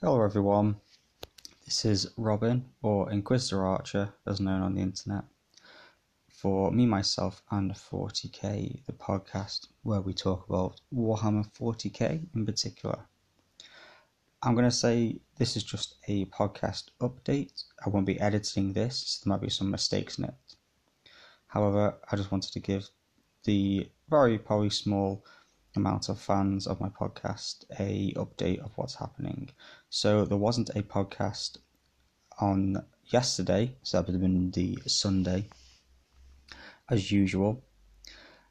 [0.00, 0.76] Hello everyone,
[1.64, 5.24] this is Robin, or Inquisitor Archer as known on the internet,
[6.28, 13.00] for me, myself, and 40k, the podcast where we talk about Warhammer 40k in particular.
[14.40, 17.64] I'm going to say this is just a podcast update.
[17.84, 20.34] I won't be editing this, so there might be some mistakes in it.
[21.48, 22.88] However, I just wanted to give
[23.42, 25.24] the very probably small
[25.78, 29.50] amount of fans of my podcast a update of what's happening.
[29.88, 31.58] So there wasn't a podcast
[32.40, 35.48] on yesterday, so that would have been the Sunday,
[36.90, 37.62] as usual.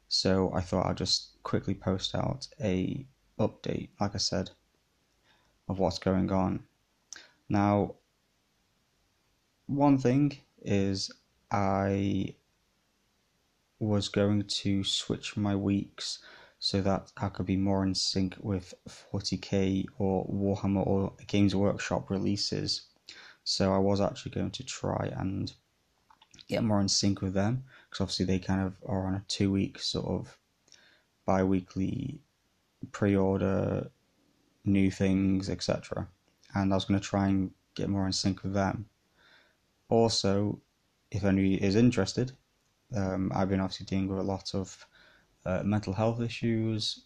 [0.08, 3.06] So I thought I'd just quickly post out a
[3.38, 4.50] update, like I said,
[5.68, 6.64] of what's going on.
[7.48, 7.94] Now,
[9.66, 11.10] one thing is
[11.50, 12.34] I
[13.78, 16.18] was going to switch my weeks
[16.58, 22.10] so that I could be more in sync with 40k or Warhammer or Games Workshop
[22.10, 22.82] releases.
[23.44, 25.52] So I was actually going to try and
[26.48, 29.52] get more in sync with them because obviously they kind of are on a two
[29.52, 30.38] week sort of
[31.26, 32.20] bi weekly
[32.92, 33.90] pre order
[34.64, 36.08] new things, etc.
[36.54, 38.86] And I was going to try and get more in sync with them.
[39.88, 40.60] Also,
[41.10, 42.32] if anybody is interested,
[42.94, 44.86] um, I've been obviously dealing with a lot of
[45.44, 47.04] uh, mental health issues,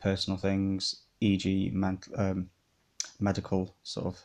[0.00, 2.50] personal things, e.g., mental, um,
[3.20, 4.20] medical sort of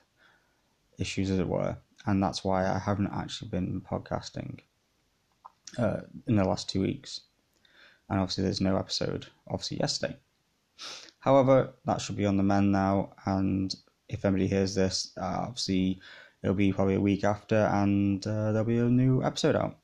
[0.98, 4.60] issues, as it were, and that's why I haven't actually been podcasting
[5.78, 7.22] uh, in the last two weeks.
[8.10, 10.18] And obviously, there's no episode, obviously, yesterday.
[11.20, 13.74] However, that should be on the mend now, and
[14.10, 16.02] if anybody hears this, uh, obviously,
[16.44, 19.78] it'll be probably a week after, and uh, there'll be a new episode out.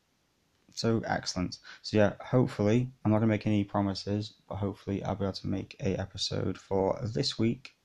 [0.77, 1.57] So excellent.
[1.81, 5.47] So yeah, hopefully I'm not gonna make any promises, but hopefully I'll be able to
[5.47, 7.75] make a episode for this week,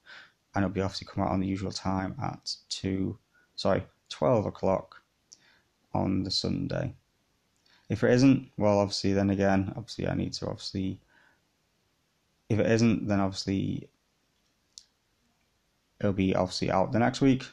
[0.55, 3.19] and it'll be obviously come out on the usual time at two,
[3.57, 5.03] sorry, twelve o'clock
[5.95, 6.95] on the Sunday.
[7.89, 11.01] If it isn't, well, obviously then again, obviously I need to obviously.
[12.51, 13.89] If it isn't, then obviously
[15.99, 17.45] it'll be obviously out the next week,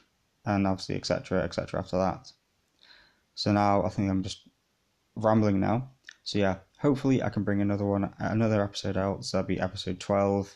[0.44, 1.44] and obviously etc.
[1.44, 1.80] etc.
[1.80, 2.30] after that.
[3.36, 4.49] So now I think I'm just
[5.16, 5.90] rambling now.
[6.24, 9.26] So yeah, hopefully I can bring another one, another episode out.
[9.26, 10.56] So that'll be episode twelve.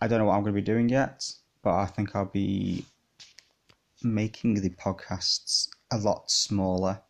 [0.00, 1.30] I don't know what I'm going to be doing yet,
[1.62, 2.84] but I think I'll be
[4.02, 7.00] making the podcasts a lot smaller.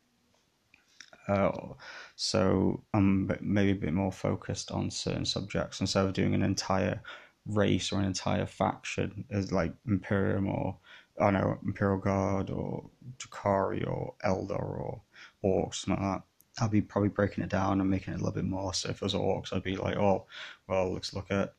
[1.29, 1.75] Uh,
[2.17, 7.01] so I'm maybe a bit more focused on certain subjects instead of doing an entire
[7.47, 10.77] race or an entire faction as like Imperium or
[11.21, 12.89] I don't know Imperial Guard or
[13.19, 15.03] Drukhari or Eldar or
[15.45, 16.23] orcs, something like that.
[16.63, 18.75] I'll be probably breaking it down and making it a little bit more.
[18.75, 20.27] So if it was orcs, I'd be like, oh,
[20.67, 21.55] well, let's look at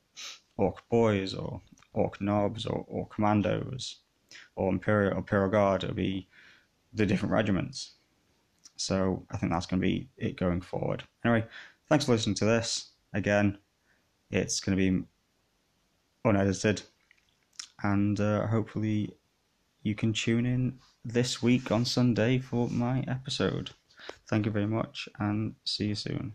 [0.58, 1.62] orc boys or
[1.94, 3.98] orc Nobz or, or commandos
[4.56, 5.84] or imperial imperial guard.
[5.84, 6.28] It'll be
[6.94, 7.94] the different regiments.
[8.76, 11.04] So I think that's going to be it going forward.
[11.24, 11.46] Anyway,
[11.88, 12.90] thanks for listening to this.
[13.14, 13.58] Again,
[14.32, 15.04] it's going to be
[16.26, 16.82] unedited,
[17.84, 19.14] and uh, hopefully
[19.84, 23.72] you can tune in this week on Sunday for my episode.
[24.30, 26.34] Thank you very much and see you soon.